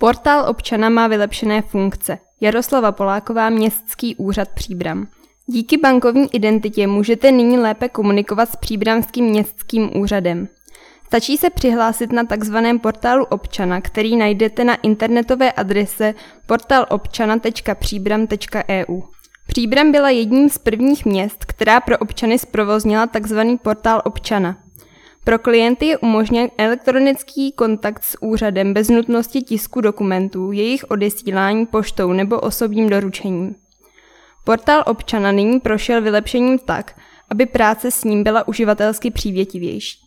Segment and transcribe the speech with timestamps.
[0.00, 2.18] Portál občana má vylepšené funkce.
[2.40, 5.06] Jaroslava Poláková, Městský úřad Příbram.
[5.46, 10.48] Díky bankovní identitě můžete nyní lépe komunikovat s Příbramským městským úřadem.
[11.06, 12.56] Stačí se přihlásit na tzv.
[12.82, 16.14] portálu občana, který najdete na internetové adrese
[16.46, 19.02] portálobčana.příbram.eu.
[19.46, 23.38] Příbram byla jedním z prvních měst, která pro občany zprovoznila tzv.
[23.62, 24.56] portál občana.
[25.24, 32.12] Pro klienty je umožněn elektronický kontakt s úřadem bez nutnosti tisku dokumentů, jejich odesílání poštou
[32.12, 33.54] nebo osobním doručením.
[34.44, 39.98] Portál občana nyní prošel vylepšením tak, aby práce s ním byla uživatelsky přívětivější.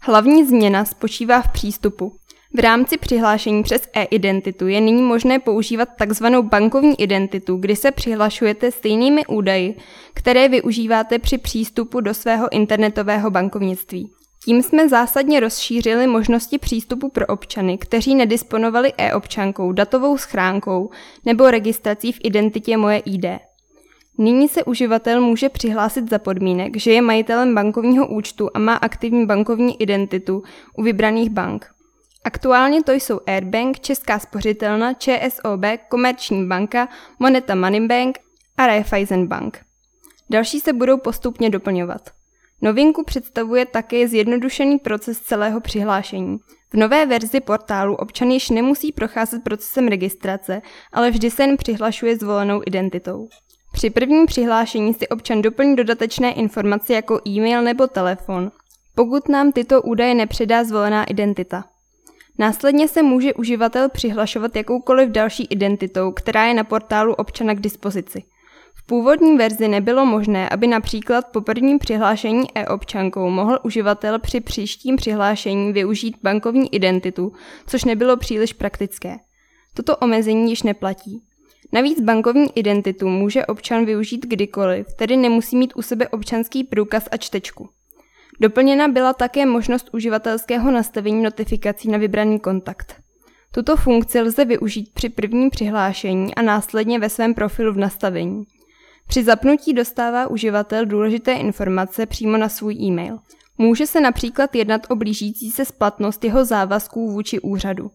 [0.00, 2.12] Hlavní změna spočívá v přístupu.
[2.56, 6.26] V rámci přihlášení přes e-identitu je nyní možné používat tzv.
[6.42, 9.76] bankovní identitu, kdy se přihlašujete stejnými údaji,
[10.14, 14.10] které využíváte při přístupu do svého internetového bankovnictví.
[14.44, 20.90] Tím jsme zásadně rozšířili možnosti přístupu pro občany, kteří nedisponovali e-občankou, datovou schránkou
[21.24, 23.24] nebo registrací v identitě Moje ID.
[24.18, 29.26] Nyní se uživatel může přihlásit za podmínek, že je majitelem bankovního účtu a má aktivní
[29.26, 30.42] bankovní identitu
[30.76, 31.74] u vybraných bank.
[32.24, 38.18] Aktuálně to jsou Airbank, Česká spořitelna, ČSOB, Komerční banka, Moneta Moneybank
[38.56, 39.64] a Raiffeisen Bank.
[40.30, 42.10] Další se budou postupně doplňovat.
[42.62, 46.38] Novinku představuje také zjednodušený proces celého přihlášení.
[46.72, 52.16] V nové verzi portálu občan již nemusí procházet procesem registrace, ale vždy se jen přihlašuje
[52.16, 53.28] zvolenou identitou.
[53.72, 58.50] Při prvním přihlášení si občan doplní dodatečné informace jako e-mail nebo telefon,
[58.94, 61.64] pokud nám tyto údaje nepředá zvolená identita.
[62.38, 68.22] Následně se může uživatel přihlašovat jakoukoliv další identitou, která je na portálu občana k dispozici.
[68.74, 74.96] V původní verzi nebylo možné, aby například po prvním přihlášení e-občankou mohl uživatel při příštím
[74.96, 77.32] přihlášení využít bankovní identitu,
[77.66, 79.16] což nebylo příliš praktické.
[79.74, 81.22] Toto omezení již neplatí.
[81.72, 87.16] Navíc bankovní identitu může občan využít kdykoliv, tedy nemusí mít u sebe občanský průkaz a
[87.16, 87.68] čtečku.
[88.40, 92.96] Doplněna byla také možnost uživatelského nastavení notifikací na vybraný kontakt.
[93.54, 98.44] Tuto funkci lze využít při prvním přihlášení a následně ve svém profilu v nastavení.
[99.08, 103.18] Při zapnutí dostává uživatel důležité informace přímo na svůj e-mail.
[103.58, 107.90] Může se například jednat o blížící se splatnost jeho závazků vůči úřadu.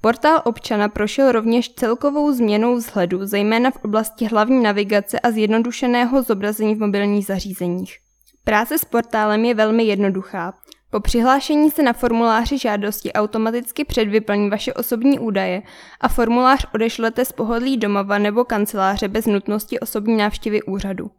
[0.00, 6.74] Portál občana prošel rovněž celkovou změnou vzhledu, zejména v oblasti hlavní navigace a zjednodušeného zobrazení
[6.74, 7.98] v mobilních zařízeních.
[8.44, 10.54] Práce s portálem je velmi jednoduchá.
[10.90, 15.62] Po přihlášení se na formuláři žádosti automaticky předvyplní vaše osobní údaje
[16.00, 21.10] a formulář odešlete z pohodlí domova nebo kanceláře bez nutnosti osobní návštěvy úřadu.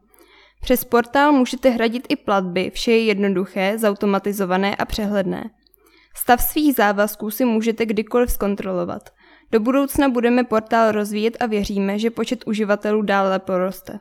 [0.61, 5.49] Přes portál můžete hradit i platby, vše je jednoduché, zautomatizované a přehledné.
[6.15, 9.09] Stav svých závazků si můžete kdykoliv zkontrolovat.
[9.51, 13.99] Do budoucna budeme portál rozvíjet a věříme, že počet uživatelů dále poroste.